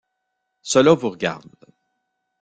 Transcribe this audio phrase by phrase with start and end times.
[0.63, 1.45] Cela vous regarde.